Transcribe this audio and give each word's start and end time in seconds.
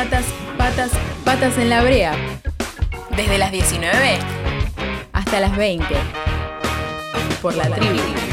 Patas, 0.00 0.24
patas, 0.56 0.90
patas 1.26 1.58
en 1.58 1.68
la 1.68 1.82
brea. 1.82 2.16
Desde 3.14 3.36
las 3.36 3.52
19 3.52 4.18
hasta 5.12 5.40
las 5.40 5.54
20. 5.54 5.84
Por 7.42 7.54
la 7.54 7.68
tribu. 7.68 8.29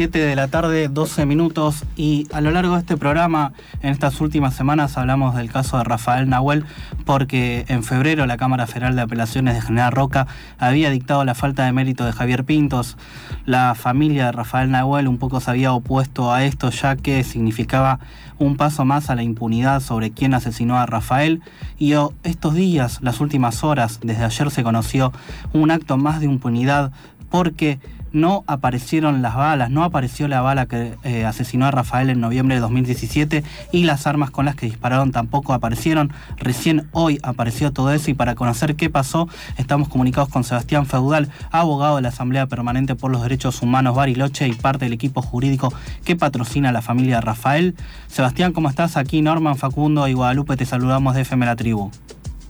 7 0.00 0.18
de 0.18 0.34
la 0.34 0.48
tarde, 0.48 0.88
12 0.88 1.26
minutos, 1.26 1.84
y 1.94 2.26
a 2.32 2.40
lo 2.40 2.50
largo 2.50 2.72
de 2.72 2.80
este 2.80 2.96
programa, 2.96 3.52
en 3.82 3.90
estas 3.90 4.18
últimas 4.22 4.54
semanas, 4.54 4.96
hablamos 4.96 5.34
del 5.34 5.52
caso 5.52 5.76
de 5.76 5.84
Rafael 5.84 6.26
Nahuel, 6.26 6.64
porque 7.04 7.66
en 7.68 7.84
febrero 7.84 8.24
la 8.24 8.38
Cámara 8.38 8.66
Federal 8.66 8.96
de 8.96 9.02
Apelaciones 9.02 9.56
de 9.56 9.60
General 9.60 9.92
Roca 9.92 10.26
había 10.56 10.88
dictado 10.88 11.22
la 11.26 11.34
falta 11.34 11.66
de 11.66 11.72
mérito 11.72 12.06
de 12.06 12.12
Javier 12.12 12.44
Pintos. 12.44 12.96
La 13.44 13.74
familia 13.74 14.24
de 14.24 14.32
Rafael 14.32 14.70
Nahuel 14.70 15.06
un 15.06 15.18
poco 15.18 15.38
se 15.38 15.50
había 15.50 15.74
opuesto 15.74 16.32
a 16.32 16.44
esto, 16.46 16.70
ya 16.70 16.96
que 16.96 17.22
significaba 17.22 18.00
un 18.38 18.56
paso 18.56 18.86
más 18.86 19.10
a 19.10 19.14
la 19.16 19.22
impunidad 19.22 19.80
sobre 19.80 20.12
quién 20.12 20.32
asesinó 20.32 20.78
a 20.78 20.86
Rafael. 20.86 21.42
Y 21.78 21.92
estos 22.22 22.54
días, 22.54 23.00
las 23.02 23.20
últimas 23.20 23.62
horas, 23.64 24.00
desde 24.02 24.24
ayer 24.24 24.50
se 24.50 24.62
conoció 24.62 25.12
un 25.52 25.70
acto 25.70 25.98
más 25.98 26.20
de 26.20 26.24
impunidad 26.24 26.90
porque 27.28 27.78
no 28.12 28.44
aparecieron 28.46 29.22
las 29.22 29.36
balas, 29.36 29.70
no 29.70 29.84
apareció 29.84 30.28
la 30.28 30.40
bala 30.40 30.66
que 30.66 30.94
eh, 31.04 31.24
asesinó 31.24 31.66
a 31.66 31.70
Rafael 31.70 32.10
en 32.10 32.20
noviembre 32.20 32.56
de 32.56 32.60
2017 32.60 33.44
y 33.72 33.84
las 33.84 34.06
armas 34.06 34.30
con 34.30 34.44
las 34.44 34.56
que 34.56 34.66
dispararon 34.66 35.12
tampoco 35.12 35.52
aparecieron. 35.52 36.12
Recién 36.36 36.88
hoy 36.92 37.18
apareció 37.22 37.72
todo 37.72 37.92
eso 37.92 38.10
y 38.10 38.14
para 38.14 38.34
conocer 38.34 38.76
qué 38.76 38.90
pasó 38.90 39.28
estamos 39.58 39.88
comunicados 39.88 40.28
con 40.28 40.44
Sebastián 40.44 40.86
Feudal, 40.86 41.30
abogado 41.50 41.96
de 41.96 42.02
la 42.02 42.08
Asamblea 42.08 42.46
Permanente 42.46 42.94
por 42.94 43.10
los 43.10 43.22
Derechos 43.22 43.62
Humanos 43.62 43.94
Bariloche 43.94 44.48
y 44.48 44.52
parte 44.52 44.84
del 44.86 44.92
equipo 44.92 45.22
jurídico 45.22 45.72
que 46.04 46.16
patrocina 46.16 46.70
a 46.70 46.72
la 46.72 46.82
familia 46.82 47.16
de 47.16 47.20
Rafael. 47.22 47.74
Sebastián, 48.08 48.52
¿cómo 48.52 48.68
estás? 48.68 48.96
Aquí 48.96 49.22
Norman, 49.22 49.56
Facundo 49.56 50.08
y 50.08 50.14
Guadalupe 50.14 50.56
te 50.56 50.66
saludamos 50.66 51.14
de 51.14 51.22
FM 51.22 51.46
La 51.46 51.56
Tribu. 51.56 51.90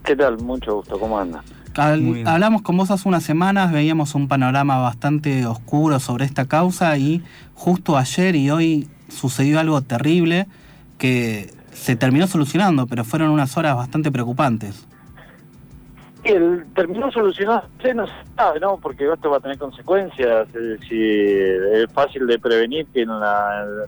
¿Qué 0.05 0.17
tal? 0.17 0.39
Mucho 0.39 0.77
gusto, 0.77 0.99
¿cómo 0.99 1.19
andas? 1.19 1.45
Hablamos 1.77 2.63
con 2.63 2.77
vos 2.77 2.91
hace 2.91 3.09
unas 3.09 3.23
semanas, 3.23 3.73
veíamos 3.73 4.15
un 4.15 4.29
panorama 4.29 4.79
bastante 4.79 5.47
oscuro 5.47 6.01
sobre 6.01 6.25
esta 6.25 6.47
causa 6.47 6.97
y 6.99 7.23
justo 7.55 7.97
ayer 7.97 8.37
y 8.37 8.51
hoy 8.51 8.89
sucedió 9.09 9.61
algo 9.61 9.81
terrible 9.83 10.47
que 10.99 11.51
se 11.73 11.97
terminó 11.97 12.27
solucionando, 12.27 12.87
pero 12.87 13.05
fueron 13.05 13.31
unas 13.31 13.57
horas 13.57 13.77
bastante 13.77 14.11
preocupantes. 14.11 14.87
El 16.23 16.67
terminó 16.75 17.11
solucionando, 17.11 17.67
no 17.95 18.07
se 18.07 18.13
sabe, 18.37 18.61
¿no? 18.61 18.77
Porque 18.77 19.11
esto 19.11 19.31
va 19.31 19.39
a 19.39 19.41
tener 19.41 19.57
consecuencias. 19.57 20.49
Si 20.87 21.01
es 21.03 21.91
fácil 21.95 22.27
de 22.27 22.39
prevenir 22.39 22.87
que 22.93 23.07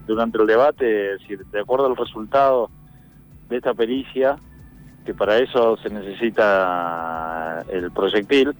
durante 0.07 0.39
el 0.39 0.47
debate, 0.47 1.19
si 1.27 1.37
de 1.37 1.61
acuerdo 1.61 1.87
al 1.87 1.97
resultado 1.97 2.71
de 3.51 3.59
esta 3.59 3.75
pericia, 3.75 4.37
que 5.05 5.14
para 5.14 5.39
eso 5.39 5.77
se 5.77 5.91
necesita 5.91 7.64
el 7.69 7.91
proyectil, 7.91 8.55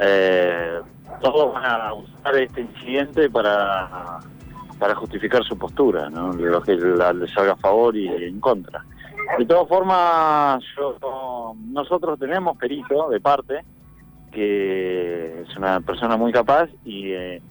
eh, 0.00 0.80
todos 1.20 1.52
van 1.52 1.64
a 1.64 1.94
usar 1.94 2.36
este 2.36 2.62
incidente 2.62 3.28
para, 3.28 4.20
para 4.78 4.94
justificar 4.94 5.44
su 5.44 5.58
postura, 5.58 6.08
¿no? 6.08 6.32
lo 6.32 6.62
que 6.62 6.76
les 6.76 7.30
salga 7.32 7.52
a 7.52 7.56
favor 7.56 7.96
y 7.96 8.08
en 8.08 8.40
contra. 8.40 8.84
De 9.38 9.44
todas 9.44 9.68
formas, 9.68 10.62
nosotros 11.70 12.18
tenemos 12.18 12.56
perito 12.56 13.10
de 13.10 13.20
parte, 13.20 13.64
que 14.32 15.42
es 15.42 15.56
una 15.56 15.80
persona 15.80 16.16
muy 16.16 16.32
capaz 16.32 16.68
y 16.84 17.12
eh, 17.12 17.42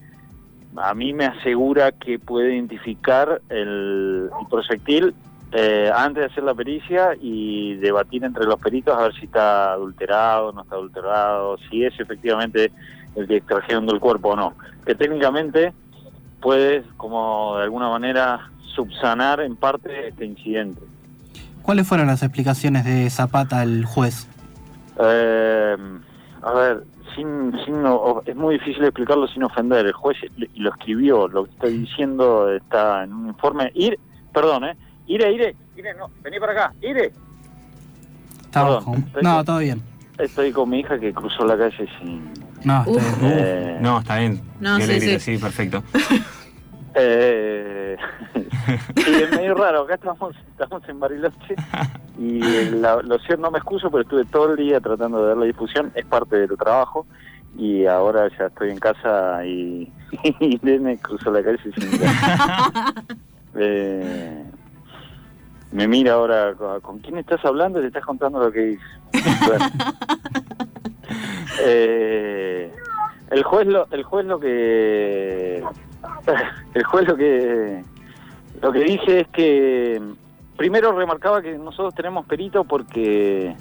a 0.78 0.94
mí 0.94 1.14
me 1.14 1.26
asegura 1.26 1.92
que 1.92 2.20
puede 2.20 2.54
identificar 2.56 3.42
el 3.50 4.30
proyectil 4.50 5.14
eh, 5.52 5.92
antes 5.96 6.22
de 6.22 6.26
hacer 6.28 6.44
la 6.44 6.54
pericia 6.54 7.16
y 7.20 7.76
debatir 7.76 8.24
entre 8.24 8.46
los 8.46 8.60
peritos 8.60 8.96
a 8.96 9.04
ver 9.04 9.14
si 9.16 9.26
está 9.26 9.74
adulterado, 9.74 10.52
no 10.52 10.62
está 10.62 10.76
adulterado, 10.76 11.58
si 11.70 11.84
es 11.84 12.00
efectivamente 12.00 12.72
el 13.16 13.28
que 13.28 13.38
extrajeron 13.38 13.88
del 13.88 14.00
cuerpo 14.00 14.30
o 14.30 14.36
no. 14.36 14.54
Que 14.86 14.94
técnicamente 14.94 15.74
puede, 16.40 16.84
como 16.98 17.58
de 17.58 17.64
alguna 17.64 17.90
manera, 17.90 18.52
subsanar 18.76 19.42
en 19.42 19.56
parte 19.56 20.10
este 20.10 20.26
incidente. 20.26 20.82
¿Cuáles 21.64 21.88
fueron 21.88 22.08
las 22.08 22.22
explicaciones 22.22 22.86
de 22.86 23.10
Zapata 23.10 23.62
al 23.62 23.86
juez? 23.86 24.28
Eh, 25.02 25.78
a 26.44 26.54
ver, 26.54 26.84
sin, 27.16 27.54
sin 27.66 27.84
es 28.26 28.36
muy 28.36 28.56
difícil 28.60 28.84
explicarlo 28.84 29.28
sin 29.28 29.44
ofender. 29.44 29.86
El 29.86 29.94
juez 29.94 30.18
lo 30.56 30.70
escribió, 30.70 31.28
lo 31.28 31.46
que 31.46 31.52
estoy 31.52 31.78
diciendo 31.80 32.52
está 32.52 33.04
en 33.04 33.14
un 33.14 33.28
informe. 33.30 33.72
Ir, 33.74 34.00
perdón, 34.32 34.66
¿eh? 34.66 34.78
Ire, 35.10 35.32
Ire, 35.34 35.56
Ire, 35.76 35.94
no, 35.96 36.12
vení 36.22 36.40
para 36.40 36.52
acá, 36.52 36.74
Ire. 36.82 37.12
no, 39.24 39.44
todo 39.44 39.58
bien. 39.58 39.82
Estoy 40.20 40.52
con 40.52 40.70
mi 40.70 40.82
hija 40.82 41.00
que 41.00 41.12
cruzó 41.12 41.46
la 41.46 41.58
calle 41.58 41.90
sin... 42.00 42.32
No, 42.64 42.82
está 42.86 43.16
bien. 43.20 43.40
Eh, 43.40 43.78
no, 43.82 44.00
está 44.00 44.20
bien. 44.20 44.42
No, 44.60 44.80
sí, 44.80 45.00
sí. 45.00 45.20
sí, 45.20 45.38
perfecto. 45.38 45.84
Eh, 46.96 47.96
sí, 48.34 49.14
es 49.14 49.30
medio 49.32 49.54
raro. 49.54 49.84
Acá 49.84 49.94
estamos, 49.94 50.36
estamos 50.52 50.82
en 50.90 51.00
Bariloche 51.00 51.56
y 52.18 52.40
la, 52.72 53.02
lo 53.04 53.20
cierto 53.20 53.44
no 53.44 53.52
me 53.52 53.60
excuso, 53.60 53.92
pero 53.92 54.02
estuve 54.02 54.26
todo 54.26 54.52
el 54.52 54.58
día 54.58 54.82
tratando 54.82 55.22
de 55.22 55.28
dar 55.30 55.38
la 55.38 55.46
difusión. 55.46 55.92
Es 55.94 56.06
parte 56.06 56.36
del 56.36 56.58
trabajo 56.58 57.06
y 57.56 57.86
ahora 57.86 58.28
ya 58.38 58.48
estoy 58.48 58.72
en 58.72 58.80
casa 58.80 59.46
y, 59.46 59.94
y 60.40 60.60
me 60.80 60.98
cruzó 60.98 61.32
la 61.32 61.44
calle 61.44 61.60
sin... 61.62 61.74
eh, 63.56 64.44
me 65.72 65.88
mira 65.88 66.14
ahora, 66.14 66.54
¿con 66.82 67.00
quién 67.00 67.18
estás 67.18 67.44
hablando? 67.46 67.80
Te 67.80 67.88
estás 67.88 68.06
contando 68.06 68.40
lo 68.40 68.52
que 68.52 68.62
dice. 68.62 68.84
Eh, 71.62 72.72
el 73.32 73.44
juez 73.44 73.68
lo, 73.68 73.86
el 73.92 74.04
juez 74.04 74.26
lo 74.26 74.40
que 74.40 75.58
el 76.74 76.84
juez 76.84 77.08
lo 77.08 77.18
que 77.18 77.84
lo 78.62 78.72
que 78.72 78.80
dice 78.80 79.22
es 79.22 79.28
que 79.30 80.02
primero 80.56 80.92
remarcaba 80.92 81.42
que 81.42 81.58
nosotros 81.58 81.94
tenemos 81.96 82.26
perito 82.28 82.64
porque 82.64 83.56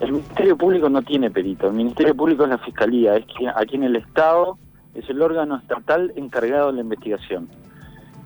el 0.00 0.12
Ministerio 0.12 0.56
Público 0.56 0.88
no 0.88 1.02
tiene 1.02 1.30
perito, 1.30 1.68
el 1.68 1.74
Ministerio 1.74 2.14
Público 2.14 2.44
es 2.44 2.50
la 2.50 2.58
Fiscalía, 2.58 3.16
es 3.16 3.26
que 3.26 3.48
aquí 3.54 3.76
en 3.76 3.84
el 3.84 3.96
Estado 3.96 4.58
es 4.94 5.08
el 5.08 5.22
órgano 5.22 5.56
estatal 5.56 6.12
encargado 6.16 6.68
de 6.68 6.74
la 6.74 6.80
investigación. 6.82 7.48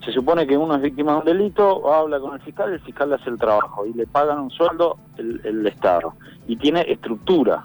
Se 0.07 0.13
supone 0.13 0.47
que 0.47 0.57
uno 0.57 0.77
es 0.77 0.83
víctima 0.83 1.15
de 1.15 1.19
un 1.19 1.25
delito, 1.25 1.93
habla 1.93 2.21
con 2.21 2.35
el 2.35 2.41
fiscal, 2.41 2.73
el 2.73 2.79
fiscal 2.79 3.13
hace 3.13 3.29
el 3.29 3.39
trabajo 3.39 3.85
y 3.85 3.93
le 3.93 4.07
pagan 4.07 4.39
un 4.39 4.51
sueldo 4.51 4.99
el, 5.19 5.67
Estado. 5.67 6.15
Y 6.47 6.55
tiene 6.55 6.83
estructura. 6.83 7.65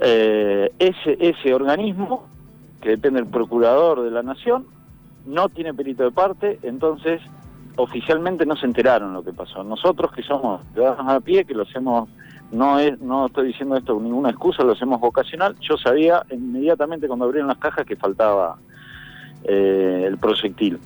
Eh, 0.00 0.72
ese, 0.78 1.18
ese 1.18 1.52
organismo, 1.52 2.28
que 2.80 2.90
depende 2.90 3.20
del 3.20 3.28
procurador 3.28 4.02
de 4.02 4.12
la 4.12 4.22
nación, 4.22 4.66
no 5.26 5.48
tiene 5.48 5.74
perito 5.74 6.04
de 6.04 6.12
parte, 6.12 6.60
entonces 6.62 7.20
oficialmente 7.74 8.46
no 8.46 8.54
se 8.54 8.66
enteraron 8.66 9.12
lo 9.12 9.24
que 9.24 9.32
pasó. 9.32 9.64
Nosotros 9.64 10.12
que 10.12 10.22
somos 10.22 10.62
ciudadanos 10.72 11.14
a 11.14 11.18
pie, 11.18 11.44
que 11.44 11.54
lo 11.54 11.64
hacemos, 11.64 12.08
no 12.52 12.78
es, 12.78 13.00
no 13.00 13.26
estoy 13.26 13.48
diciendo 13.48 13.76
esto 13.76 13.94
con 13.94 14.04
ninguna 14.04 14.30
excusa, 14.30 14.62
lo 14.62 14.74
hacemos 14.74 15.00
vocacional, 15.00 15.56
yo 15.58 15.76
sabía 15.78 16.24
inmediatamente 16.30 17.08
cuando 17.08 17.24
abrieron 17.24 17.48
las 17.48 17.58
cajas 17.58 17.84
que 17.84 17.96
faltaba 17.96 18.56
eh, 19.42 20.04
el 20.06 20.16
proyectil. 20.18 20.78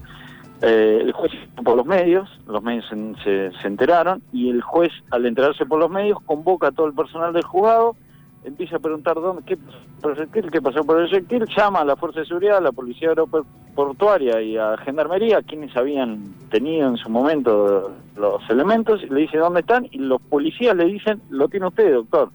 Eh, 0.61 0.99
el 1.03 1.13
juez 1.13 1.33
por 1.63 1.77
los 1.77 1.87
medios, 1.87 2.29
los 2.47 2.63
medios 2.63 2.85
se, 3.23 3.51
enteraron 3.65 4.23
y 4.33 4.51
el 4.51 4.61
juez 4.61 4.91
al 5.11 5.25
enterarse 5.25 5.65
por 5.65 5.79
los 5.79 5.89
medios 5.89 6.19
convoca 6.27 6.69
a 6.69 6.73
todo 6.73 6.87
el 6.89 6.95
personal 6.95 7.33
del 7.33 7.45
juzgado, 7.45 7.95
empieza 8.43 8.77
a 8.77 8.81
preguntar 8.81 9.15
dónde, 9.15 9.43
qué 9.45 9.57
proyectil, 10.03 10.51
qué 10.51 10.61
pasó 10.61 10.83
por 10.83 11.01
el 11.01 11.09
proyectil, 11.09 11.47
llama 11.57 11.81
a 11.81 11.85
la 11.85 11.95
Fuerza 11.95 12.21
de 12.21 12.27
Seguridad, 12.27 12.57
a 12.59 12.61
la 12.61 12.73
Policía 12.73 13.11
Aeroportuaria 13.11 14.43
y 14.43 14.57
a 14.57 14.77
Gendarmería, 14.79 15.43
quienes 15.43 15.77
habían 15.77 16.35
tenido 16.51 16.89
en 16.89 16.97
su 16.97 17.09
momento 17.09 17.93
los 18.17 18.51
elementos, 18.51 19.01
y 19.05 19.07
le 19.11 19.21
dice 19.21 19.39
dónde 19.39 19.61
están 19.61 19.87
y 19.93 19.99
los 19.99 20.21
policías 20.23 20.75
le 20.75 20.87
dicen, 20.87 21.23
lo 21.31 21.49
tiene 21.49 21.69
usted, 21.69 21.93
doctor. 21.93 22.31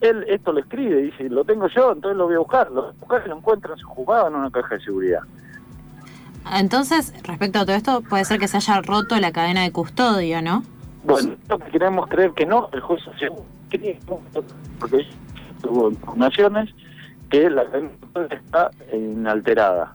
Él 0.00 0.24
esto 0.28 0.52
lo 0.52 0.60
escribe, 0.60 1.02
dice, 1.02 1.28
lo 1.28 1.44
tengo 1.44 1.68
yo, 1.68 1.92
entonces 1.92 2.16
lo 2.16 2.24
voy 2.24 2.36
a 2.36 2.38
buscar. 2.38 2.70
Lo 2.70 2.94
buscar 2.94 3.22
y 3.26 3.28
lo 3.28 3.36
encuentra 3.36 3.74
en 3.74 3.78
su 3.78 3.86
juzgado 3.86 4.28
en 4.28 4.34
una 4.34 4.50
caja 4.50 4.76
de 4.76 4.80
seguridad. 4.80 5.20
Entonces, 6.52 7.12
respecto 7.22 7.60
a 7.60 7.64
todo 7.64 7.76
esto, 7.76 8.02
puede 8.02 8.24
ser 8.24 8.38
que 8.38 8.48
se 8.48 8.56
haya 8.56 8.80
roto 8.82 9.18
la 9.18 9.32
cadena 9.32 9.62
de 9.62 9.72
custodia, 9.72 10.42
¿no? 10.42 10.64
Bueno, 11.04 11.36
queremos 11.70 12.08
creer 12.08 12.32
que 12.32 12.46
no, 12.46 12.68
el 12.72 12.80
juez 12.80 13.00
porque 14.78 15.06
tuvo 15.62 15.90
informaciones 15.90 16.70
que 17.30 17.48
la 17.48 17.64
cadena 17.64 17.90
está 18.30 18.70
inalterada. 18.92 19.94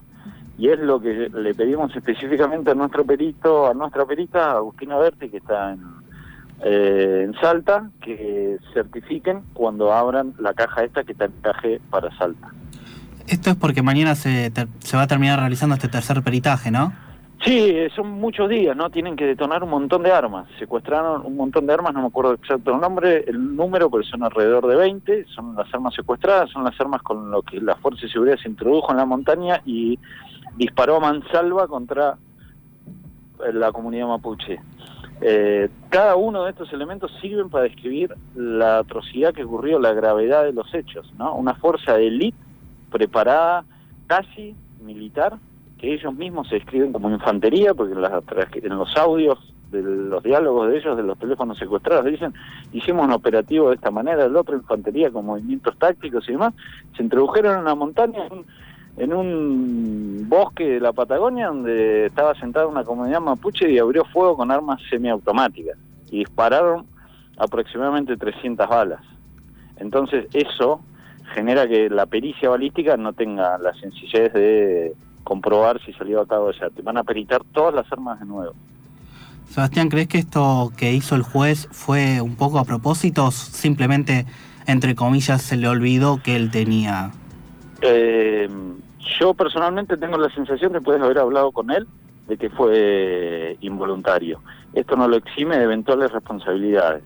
Y 0.58 0.70
es 0.70 0.78
lo 0.78 1.00
que 1.00 1.28
le 1.28 1.54
pedimos 1.54 1.94
específicamente 1.94 2.70
a 2.70 2.74
nuestro 2.74 3.04
perito, 3.04 3.66
a 3.66 3.74
nuestra 3.74 4.06
perita, 4.06 4.52
Agustina 4.52 4.96
Berti, 4.96 5.28
que 5.28 5.36
está 5.36 5.72
en, 5.72 5.82
eh, 6.64 7.22
en 7.24 7.34
Salta, 7.34 7.90
que 8.00 8.56
certifiquen 8.72 9.42
cuando 9.52 9.92
abran 9.92 10.32
la 10.38 10.54
caja 10.54 10.84
esta 10.84 11.04
que 11.04 11.12
está 11.12 11.26
en 11.26 11.32
caje 11.42 11.80
para 11.90 12.16
Salta. 12.16 12.50
Esto 13.28 13.50
es 13.50 13.56
porque 13.56 13.82
mañana 13.82 14.14
se, 14.14 14.52
se 14.78 14.96
va 14.96 15.02
a 15.02 15.06
terminar 15.06 15.40
realizando 15.40 15.74
este 15.74 15.88
tercer 15.88 16.22
peritaje, 16.22 16.70
¿no? 16.70 16.92
Sí, 17.44 17.70
eh, 17.70 17.90
son 17.94 18.10
muchos 18.12 18.48
días, 18.48 18.76
¿no? 18.76 18.90
Tienen 18.90 19.14
que 19.14 19.26
detonar 19.26 19.62
un 19.62 19.70
montón 19.70 20.02
de 20.02 20.10
armas. 20.10 20.48
Secuestraron 20.58 21.24
un 21.24 21.36
montón 21.36 21.66
de 21.66 21.74
armas, 21.74 21.92
no 21.92 22.00
me 22.00 22.08
acuerdo 22.08 22.32
exacto 22.32 22.74
el 22.74 22.80
nombre, 22.80 23.24
el 23.26 23.54
número, 23.54 23.90
pero 23.90 24.02
son 24.04 24.22
alrededor 24.22 24.66
de 24.66 24.76
20. 24.76 25.26
Son 25.26 25.54
las 25.54 25.72
armas 25.72 25.94
secuestradas, 25.94 26.50
son 26.50 26.64
las 26.64 26.80
armas 26.80 27.02
con 27.02 27.30
lo 27.30 27.42
que 27.42 27.60
la 27.60 27.76
Fuerza 27.76 28.02
de 28.02 28.12
Seguridad 28.12 28.38
se 28.42 28.48
introdujo 28.48 28.90
en 28.90 28.96
la 28.96 29.04
montaña 29.04 29.60
y 29.64 29.98
disparó 30.56 30.96
a 30.96 31.00
mansalva 31.00 31.68
contra 31.68 32.16
la 33.52 33.70
comunidad 33.70 34.08
mapuche. 34.08 34.58
Eh, 35.20 35.68
cada 35.90 36.16
uno 36.16 36.44
de 36.44 36.50
estos 36.50 36.72
elementos 36.72 37.12
sirven 37.20 37.48
para 37.48 37.64
describir 37.64 38.14
la 38.34 38.78
atrocidad 38.78 39.34
que 39.34 39.44
ocurrió, 39.44 39.78
la 39.78 39.92
gravedad 39.92 40.44
de 40.44 40.52
los 40.52 40.72
hechos, 40.74 41.12
¿no? 41.18 41.34
Una 41.34 41.54
fuerza 41.54 41.96
de 41.96 42.08
élite 42.08 42.45
preparada, 42.90 43.64
casi 44.06 44.54
militar, 44.80 45.38
que 45.78 45.94
ellos 45.94 46.14
mismos 46.14 46.48
se 46.48 46.56
describen 46.56 46.92
como 46.92 47.10
infantería, 47.10 47.74
porque 47.74 47.92
en, 47.92 48.02
las, 48.02 48.22
en 48.54 48.76
los 48.76 48.96
audios 48.96 49.38
de 49.70 49.82
los 49.82 50.22
diálogos 50.22 50.70
de 50.70 50.78
ellos, 50.78 50.96
de 50.96 51.02
los 51.02 51.18
teléfonos 51.18 51.58
secuestrados, 51.58 52.04
dicen, 52.06 52.32
hicimos 52.72 53.04
un 53.06 53.12
operativo 53.12 53.68
de 53.68 53.74
esta 53.74 53.90
manera, 53.90 54.24
el 54.24 54.36
otro 54.36 54.56
infantería 54.56 55.10
con 55.10 55.26
movimientos 55.26 55.76
tácticos 55.78 56.28
y 56.28 56.32
demás, 56.32 56.54
se 56.96 57.02
introdujeron 57.02 57.54
en 57.54 57.60
una 57.62 57.74
montaña, 57.74 58.28
en 58.96 59.12
un 59.12 60.26
bosque 60.28 60.64
de 60.64 60.80
la 60.80 60.92
Patagonia 60.92 61.48
donde 61.48 62.06
estaba 62.06 62.34
sentada 62.34 62.66
una 62.66 62.84
comunidad 62.84 63.20
mapuche 63.20 63.70
y 63.70 63.78
abrió 63.78 64.04
fuego 64.04 64.36
con 64.36 64.50
armas 64.50 64.80
semiautomáticas 64.88 65.76
y 66.10 66.18
dispararon 66.20 66.86
aproximadamente 67.36 68.16
300 68.16 68.68
balas. 68.68 69.02
Entonces 69.76 70.26
eso 70.32 70.80
genera 71.34 71.66
que 71.68 71.90
la 71.90 72.06
pericia 72.06 72.48
balística 72.48 72.96
no 72.96 73.12
tenga 73.12 73.58
la 73.58 73.74
sencillez 73.74 74.32
de 74.32 74.94
comprobar 75.24 75.80
si 75.84 75.92
salió 75.92 76.20
a 76.20 76.26
cabo 76.26 76.50
ya. 76.52 76.70
Te 76.70 76.82
van 76.82 76.96
a 76.96 77.04
peritar 77.04 77.42
todas 77.52 77.74
las 77.74 77.90
armas 77.92 78.20
de 78.20 78.26
nuevo. 78.26 78.54
Sebastián, 79.48 79.88
¿crees 79.88 80.08
que 80.08 80.18
esto 80.18 80.72
que 80.76 80.92
hizo 80.92 81.14
el 81.14 81.22
juez 81.22 81.68
fue 81.70 82.20
un 82.20 82.36
poco 82.36 82.58
a 82.58 82.64
propósito? 82.64 83.30
Simplemente, 83.30 84.26
entre 84.66 84.94
comillas, 84.94 85.42
se 85.42 85.56
le 85.56 85.68
olvidó 85.68 86.20
que 86.22 86.36
él 86.36 86.50
tenía. 86.50 87.10
Eh, 87.80 88.48
yo 89.18 89.34
personalmente 89.34 89.96
tengo 89.96 90.18
la 90.18 90.30
sensación 90.30 90.72
de 90.72 90.80
poder 90.80 91.02
haber 91.02 91.18
hablado 91.18 91.52
con 91.52 91.70
él 91.70 91.86
de 92.26 92.36
que 92.36 92.50
fue 92.50 93.56
involuntario. 93.60 94.40
Esto 94.74 94.96
no 94.96 95.08
lo 95.08 95.16
exime 95.16 95.56
de 95.56 95.64
eventuales 95.64 96.12
responsabilidades. 96.12 97.02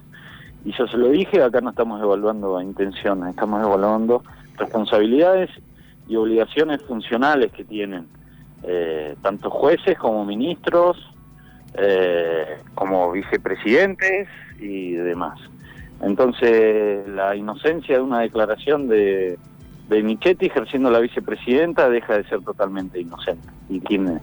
Y 0.65 0.73
yo 0.73 0.87
se 0.87 0.97
lo 0.97 1.09
dije, 1.09 1.43
acá 1.43 1.61
no 1.61 1.71
estamos 1.71 2.01
evaluando 2.03 2.61
intenciones, 2.61 3.31
estamos 3.31 3.63
evaluando 3.63 4.23
responsabilidades 4.57 5.51
y 6.07 6.17
obligaciones 6.17 6.83
funcionales 6.83 7.51
que 7.53 7.65
tienen 7.65 8.07
eh, 8.63 9.17
tanto 9.23 9.49
jueces 9.49 9.97
como 9.99 10.25
ministros, 10.25 10.99
eh, 11.75 12.59
como 12.75 13.11
vicepresidentes 13.13 14.29
y 14.61 14.93
demás. 14.93 15.41
Entonces, 16.03 17.07
la 17.09 17.37
inocencia 17.37 17.97
de 17.97 18.03
una 18.03 18.21
declaración 18.21 18.89
de, 18.89 19.39
de 19.91 20.03
Michetti 20.05 20.47
ejerciendo 20.47 20.89
la 20.91 21.01
vicepresidenta 21.01 21.91
deja 21.91 22.17
de 22.17 22.25
ser 22.25 22.41
totalmente 22.43 23.01
inocente 23.01 23.49
y 23.69 23.81
tiene, 23.81 24.21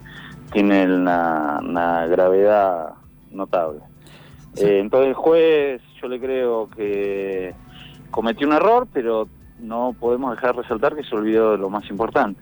tiene 0.54 0.86
una, 0.86 2.08
gravedad 2.08 2.94
notable. 3.32 3.82
Eh, 4.60 4.80
entonces, 4.80 5.10
el 5.10 5.14
juez, 5.14 5.82
yo 6.02 6.08
le 6.08 6.20
creo 6.20 6.70
que 6.70 7.54
cometió 8.12 8.48
un 8.48 8.54
error, 8.54 8.88
pero 8.92 9.28
no 9.60 9.96
podemos 10.00 10.36
dejar 10.36 10.56
de 10.56 10.62
resaltar 10.62 10.96
que 10.96 11.04
se 11.04 11.16
olvidó 11.16 11.52
de 11.52 11.58
lo 11.58 11.70
más 11.70 11.90
importante. 11.90 12.42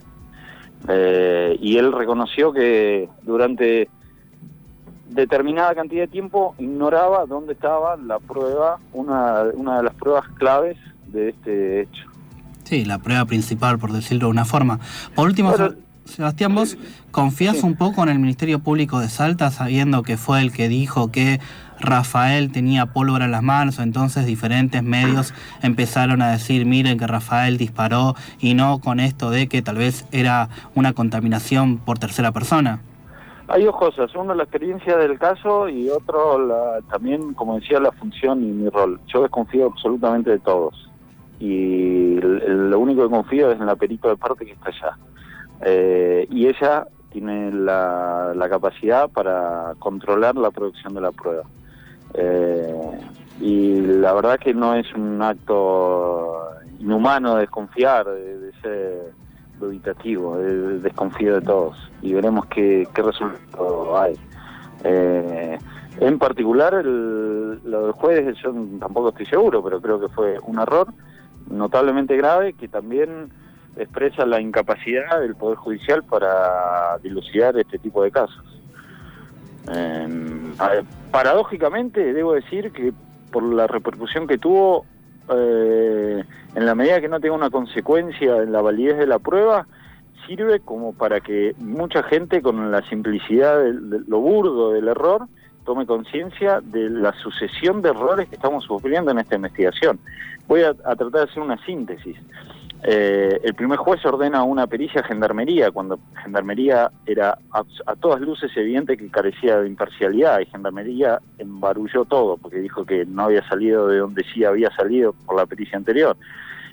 Eh, 0.87 1.57
y 1.61 1.77
él 1.77 1.91
reconoció 1.91 2.51
que 2.51 3.09
durante 3.23 3.89
determinada 5.09 5.73
cantidad 5.73 6.03
de 6.03 6.07
tiempo 6.07 6.55
ignoraba 6.59 7.25
dónde 7.25 7.53
estaba 7.53 7.95
la 7.97 8.19
prueba, 8.19 8.79
una, 8.93 9.43
una 9.53 9.77
de 9.77 9.83
las 9.83 9.93
pruebas 9.95 10.27
claves 10.37 10.77
de 11.07 11.29
este 11.29 11.81
hecho. 11.81 12.09
Sí, 12.63 12.83
la 12.83 12.97
prueba 12.97 13.25
principal, 13.25 13.77
por 13.77 13.91
decirlo 13.91 14.25
de 14.25 14.31
una 14.31 14.45
forma. 14.45 14.79
Por 15.13 15.27
último, 15.27 15.53
Sebastián, 16.05 16.53
¿vos 16.53 16.77
confías 17.11 17.63
un 17.63 17.75
poco 17.75 18.03
en 18.03 18.09
el 18.09 18.19
Ministerio 18.19 18.59
Público 18.59 18.99
de 18.99 19.09
Salta 19.09 19.49
sabiendo 19.49 20.03
que 20.03 20.17
fue 20.17 20.41
el 20.41 20.53
que 20.53 20.69
dijo 20.69 21.11
que 21.11 21.39
Rafael 21.79 22.51
tenía 22.51 22.85
pólvora 22.85 23.25
en 23.25 23.31
las 23.31 23.43
manos, 23.43 23.79
entonces 23.79 24.25
diferentes 24.25 24.81
medios 24.81 25.33
empezaron 25.61 26.21
a 26.21 26.31
decir, 26.31 26.65
miren 26.65 26.97
que 26.97 27.07
Rafael 27.07 27.57
disparó 27.57 28.15
y 28.39 28.53
no 28.53 28.79
con 28.79 28.99
esto 28.99 29.29
de 29.29 29.47
que 29.47 29.61
tal 29.61 29.77
vez 29.77 30.07
era 30.11 30.49
una 30.75 30.93
contaminación 30.93 31.77
por 31.79 31.99
tercera 31.99 32.31
persona. 32.31 32.79
Hay 33.47 33.63
dos 33.63 33.75
cosas, 33.75 34.15
uno 34.15 34.33
la 34.33 34.43
experiencia 34.43 34.97
del 34.97 35.19
caso 35.19 35.67
y 35.69 35.89
otro 35.89 36.39
la, 36.39 36.81
también, 36.89 37.33
como 37.33 37.59
decía, 37.59 37.79
la 37.79 37.91
función 37.91 38.43
y 38.43 38.47
mi 38.47 38.69
rol. 38.69 38.99
Yo 39.07 39.21
desconfío 39.21 39.67
absolutamente 39.67 40.31
de 40.31 40.39
todos 40.39 40.89
y 41.39 42.15
lo 42.21 42.79
único 42.79 43.03
que 43.03 43.09
confío 43.09 43.51
es 43.51 43.59
en 43.59 43.65
la 43.65 43.75
perito 43.75 44.07
de 44.07 44.17
parte 44.17 44.45
que 44.45 44.53
está 44.53 44.69
allá. 44.69 44.97
Eh, 45.61 46.27
y 46.29 46.47
ella 46.47 46.87
tiene 47.11 47.51
la, 47.51 48.47
capacidad 48.49 49.09
para 49.09 49.73
controlar 49.79 50.35
la 50.35 50.51
producción 50.51 50.93
de 50.93 51.01
la 51.01 51.11
prueba. 51.11 51.43
Eh, 52.13 52.99
y 53.39 53.81
la 53.81 54.13
verdad 54.13 54.39
que 54.39 54.53
no 54.53 54.75
es 54.75 54.93
un 54.93 55.21
acto 55.21 56.49
inhumano 56.79 57.35
desconfiar, 57.37 58.05
de, 58.05 58.51
ser 58.61 59.13
dubitativo, 59.59 60.37
desconfío 60.37 61.35
de 61.35 61.41
todos 61.41 61.77
y 62.01 62.13
veremos 62.13 62.45
qué, 62.47 62.87
qué 62.93 63.01
resultado 63.01 63.97
hay. 63.97 64.15
Eh, 64.83 65.57
en 65.99 66.19
particular, 66.19 66.73
el, 66.73 67.61
lo 67.63 67.83
del 67.83 67.91
juez, 67.93 68.35
yo 68.43 68.53
tampoco 68.79 69.09
estoy 69.09 69.25
seguro, 69.25 69.63
pero 69.63 69.81
creo 69.81 69.99
que 69.99 70.09
fue 70.09 70.37
un 70.43 70.59
error 70.59 70.87
notablemente 71.49 72.17
grave 72.17 72.53
que 72.53 72.67
también 72.67 73.31
expresa 73.77 74.25
la 74.25 74.39
incapacidad 74.39 75.19
del 75.19 75.35
Poder 75.35 75.57
Judicial 75.57 76.03
para 76.03 76.97
dilucidar 76.99 77.57
este 77.57 77.77
tipo 77.77 78.03
de 78.03 78.11
casos. 78.11 78.43
Eh, 79.71 80.53
paradójicamente, 81.11 82.13
debo 82.13 82.33
decir 82.33 82.71
que 82.71 82.93
por 83.31 83.43
la 83.43 83.67
repercusión 83.67 84.27
que 84.27 84.37
tuvo, 84.37 84.85
eh, 85.29 86.23
en 86.55 86.65
la 86.65 86.75
medida 86.75 87.01
que 87.01 87.09
no 87.09 87.19
tenga 87.19 87.35
una 87.35 87.49
consecuencia 87.49 88.37
en 88.37 88.51
la 88.51 88.61
validez 88.61 88.97
de 88.97 89.07
la 89.07 89.19
prueba, 89.19 89.67
sirve 90.27 90.59
como 90.59 90.93
para 90.93 91.19
que 91.19 91.53
mucha 91.57 92.03
gente 92.03 92.41
con 92.41 92.71
la 92.71 92.81
simplicidad 92.83 93.59
de, 93.59 93.73
lo 94.07 94.19
burdo 94.19 94.71
del 94.71 94.87
error 94.87 95.27
tome 95.65 95.85
conciencia 95.85 96.61
de 96.61 96.89
la 96.89 97.11
sucesión 97.13 97.81
de 97.81 97.89
errores 97.89 98.29
que 98.29 98.35
estamos 98.35 98.63
sufriendo 98.63 99.11
en 99.11 99.19
esta 99.19 99.35
investigación. 99.35 99.99
Voy 100.47 100.61
a 100.61 100.73
tratar 100.75 101.09
de 101.09 101.21
hacer 101.23 101.41
una 101.41 101.57
síntesis. 101.65 102.15
Eh, 102.83 103.39
el 103.43 103.55
primer 103.55 103.77
juez 103.77 104.05
ordena 104.05 104.43
una 104.43 104.67
pericia 104.67 105.01
a 105.01 105.03
Gendarmería, 105.03 105.71
cuando 105.71 105.99
Gendarmería 106.23 106.91
era 107.05 107.37
a, 107.51 107.95
todas 107.95 108.21
luces 108.21 108.51
evidente 108.55 108.95
que 108.95 109.09
carecía 109.09 109.59
de 109.59 109.67
imparcialidad, 109.67 110.39
y 110.39 110.45
Gendarmería 110.45 111.19
embarulló 111.39 112.05
todo, 112.05 112.37
porque 112.37 112.59
dijo 112.59 112.85
que 112.85 113.05
no 113.05 113.23
había 113.23 113.47
salido 113.47 113.87
de 113.87 113.97
donde 113.97 114.23
sí 114.33 114.43
había 114.43 114.69
salido 114.75 115.13
por 115.25 115.35
la 115.35 115.45
pericia 115.45 115.77
anterior. 115.77 116.15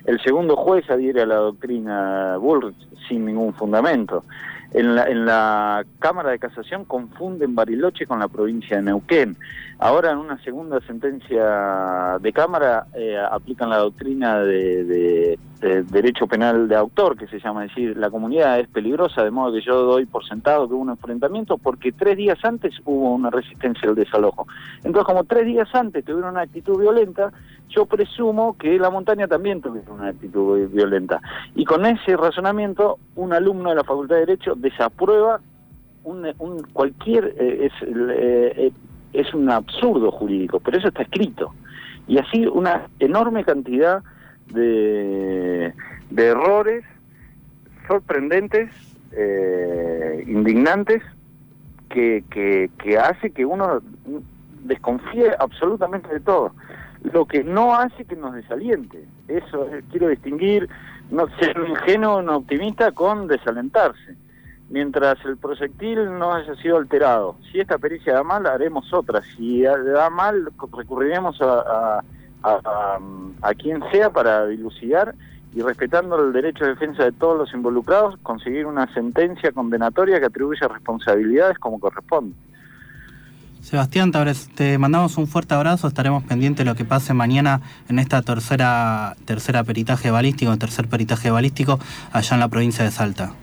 El 0.04 0.20
segundo 0.20 0.56
juez 0.56 0.90
adhiere 0.90 1.22
a 1.22 1.26
la 1.26 1.36
doctrina 1.36 2.36
Bullrich 2.36 2.76
sin 3.08 3.24
ningún 3.24 3.54
fundamento. 3.54 4.24
En 4.74 4.94
la, 4.94 5.04
en 5.08 5.26
la 5.26 5.84
Cámara 5.98 6.30
de 6.30 6.38
Casación 6.38 6.84
confunden 6.84 7.54
Bariloche 7.54 8.06
con 8.06 8.18
la 8.18 8.28
provincia 8.28 8.76
de 8.76 8.82
Neuquén. 8.82 9.36
Ahora 9.82 10.12
en 10.12 10.18
una 10.18 10.40
segunda 10.44 10.80
sentencia 10.82 12.16
de 12.20 12.32
Cámara 12.32 12.86
eh, 12.94 13.18
aplican 13.18 13.68
la 13.68 13.78
doctrina 13.78 14.38
de, 14.38 15.36
derecho 15.60 16.28
penal 16.28 16.68
de 16.68 16.76
autor, 16.76 17.16
que 17.16 17.26
se 17.26 17.40
llama 17.40 17.62
decir, 17.62 17.96
la 17.96 18.10
comunidad 18.10 18.60
es 18.60 18.68
peligrosa, 18.68 19.24
de 19.24 19.30
modo 19.30 19.52
que 19.52 19.60
yo 19.60 19.82
doy 19.82 20.06
por 20.06 20.24
sentado 20.24 20.68
que 20.68 20.74
hubo 20.74 20.82
un 20.82 20.90
enfrentamiento 20.90 21.58
porque 21.58 21.92
tres 21.92 22.16
días 22.16 22.38
antes 22.44 22.74
hubo 22.84 23.12
una 23.12 23.30
resistencia 23.30 23.88
al 23.88 23.96
desalojo. 23.96 24.46
Entonces 24.84 25.04
como 25.04 25.24
tres 25.24 25.46
días 25.46 25.68
antes 25.72 26.04
tuvieron 26.04 26.30
una 26.30 26.42
actitud 26.42 26.80
violenta, 26.80 27.32
yo 27.68 27.86
presumo 27.86 28.56
que 28.56 28.78
la 28.78 28.90
montaña 28.90 29.26
también 29.26 29.60
tuviera 29.60 29.90
una 29.92 30.08
actitud 30.08 30.68
violenta. 30.68 31.20
Y 31.54 31.64
con 31.64 31.86
ese 31.86 32.16
razonamiento, 32.16 32.98
un 33.16 33.32
alumno 33.32 33.70
de 33.70 33.76
la 33.76 33.84
Facultad 33.84 34.16
de 34.16 34.26
Derecho 34.26 34.54
desaprueba 34.62 35.40
un, 36.04 36.62
cualquier... 36.72 37.34
Eh, 37.38 37.66
es, 37.66 37.72
eh, 37.88 38.72
es 39.12 39.34
un 39.34 39.50
absurdo 39.50 40.10
jurídico, 40.10 40.60
pero 40.60 40.78
eso 40.78 40.88
está 40.88 41.02
escrito. 41.02 41.52
Y 42.08 42.18
así 42.18 42.46
una 42.46 42.88
enorme 42.98 43.44
cantidad 43.44 44.02
de, 44.48 45.72
de 46.10 46.26
errores 46.26 46.84
sorprendentes, 47.86 48.70
eh, 49.12 50.24
indignantes, 50.26 51.02
que, 51.90 52.24
que, 52.30 52.98
hace 52.98 53.32
que 53.32 53.44
uno 53.44 53.82
desconfíe 54.64 55.30
absolutamente 55.38 56.08
de 56.08 56.20
todo 56.20 56.54
lo 57.02 57.26
que 57.26 57.44
no 57.44 57.74
hace 57.74 58.06
que 58.06 58.16
nos 58.16 58.34
desaliente. 58.34 59.04
Eso 59.28 59.68
quiero 59.90 60.08
distinguir, 60.08 60.70
no 61.10 61.26
ser 61.38 61.60
un 61.60 61.68
ingenuo, 61.68 62.18
un 62.18 62.30
optimista 62.30 62.92
con 62.92 63.26
desalentarse. 63.26 64.16
Mientras 64.72 65.22
el 65.26 65.36
proyectil 65.36 66.18
no 66.18 66.32
haya 66.32 66.56
sido 66.56 66.78
alterado. 66.78 67.36
Si 67.52 67.60
esta 67.60 67.78
pericia 67.78 68.14
da 68.14 68.24
mal, 68.24 68.46
haremos 68.46 68.92
otra. 68.92 69.22
Si 69.36 69.62
da 69.62 70.10
mal, 70.10 70.50
recurriremos 70.76 71.40
a, 71.42 72.02
a, 72.42 72.98
a 73.42 73.54
quien 73.54 73.82
sea 73.92 74.10
para 74.10 74.46
dilucidar 74.46 75.14
y 75.54 75.60
respetando 75.60 76.18
el 76.18 76.32
derecho 76.32 76.64
de 76.64 76.70
defensa 76.70 77.04
de 77.04 77.12
todos 77.12 77.36
los 77.36 77.52
involucrados, 77.52 78.16
conseguir 78.22 78.64
una 78.64 78.92
sentencia 78.94 79.52
condenatoria 79.52 80.18
que 80.18 80.26
atribuya 80.26 80.66
responsabilidades 80.68 81.58
como 81.58 81.78
corresponde. 81.78 82.34
Sebastián 83.60 84.10
te 84.56 84.78
mandamos 84.78 85.18
un 85.18 85.28
fuerte 85.28 85.54
abrazo, 85.54 85.86
estaremos 85.86 86.24
pendientes 86.24 86.64
de 86.64 86.70
lo 86.70 86.74
que 86.74 86.86
pase 86.86 87.14
mañana 87.14 87.60
en 87.88 87.98
esta 87.98 88.22
tercera, 88.22 89.14
tercera 89.26 89.62
peritaje 89.62 90.10
balístico, 90.10 90.56
tercer 90.56 90.88
peritaje 90.88 91.30
balístico 91.30 91.78
allá 92.10 92.34
en 92.34 92.40
la 92.40 92.48
provincia 92.48 92.84
de 92.84 92.90
Salta. 92.90 93.34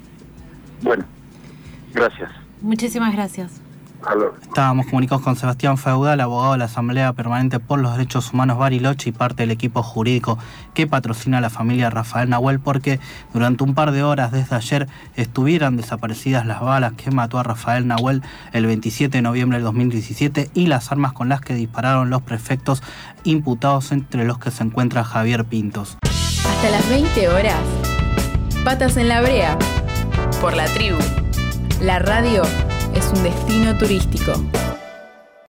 Bueno, 0.81 1.05
gracias. 1.93 2.31
Muchísimas 2.61 3.13
gracias. 3.13 3.61
Estábamos 4.41 4.85
comunicados 4.85 5.23
con 5.23 5.35
Sebastián 5.35 5.77
Feudal, 5.77 6.21
abogado 6.21 6.53
de 6.53 6.59
la 6.59 6.65
Asamblea 6.65 7.11
Permanente 7.13 7.59
por 7.59 7.79
los 7.79 7.91
Derechos 7.91 8.31
Humanos 8.31 8.57
Bariloche 8.57 9.09
y 9.09 9.11
parte 9.11 9.43
del 9.43 9.51
equipo 9.51 9.83
jurídico 9.83 10.37
que 10.73 10.87
patrocina 10.87 11.39
a 11.39 11.41
la 11.41 11.49
familia 11.49 11.89
Rafael 11.89 12.29
Nahuel 12.29 12.59
porque 12.59 12.99
durante 13.33 13.63
un 13.63 13.75
par 13.75 13.91
de 13.91 14.03
horas 14.03 14.31
desde 14.31 14.55
ayer 14.55 14.87
estuvieran 15.15 15.75
desaparecidas 15.75 16.45
las 16.45 16.61
balas 16.61 16.93
que 16.93 17.11
mató 17.11 17.39
a 17.39 17.43
Rafael 17.43 17.87
Nahuel 17.87 18.23
el 18.53 18.65
27 18.65 19.17
de 19.17 19.21
noviembre 19.21 19.57
del 19.57 19.65
2017 19.65 20.49
y 20.53 20.67
las 20.67 20.91
armas 20.91 21.11
con 21.11 21.27
las 21.27 21.41
que 21.41 21.53
dispararon 21.53 22.09
los 22.09 22.21
prefectos 22.21 22.81
imputados 23.25 23.91
entre 23.91 24.23
los 24.23 24.39
que 24.39 24.49
se 24.49 24.63
encuentra 24.63 25.03
Javier 25.03 25.43
Pintos. 25.43 25.97
Hasta 26.03 26.69
las 26.69 26.87
20 26.89 27.27
horas. 27.29 27.59
Patas 28.63 28.95
en 28.95 29.09
la 29.09 29.21
brea. 29.21 29.57
Por 30.41 30.55
la 30.55 30.65
tribu. 30.65 30.97
La 31.81 31.97
radio 31.97 32.43
es 32.93 33.05
un 33.15 33.23
destino 33.23 33.77
turístico. 33.77 34.33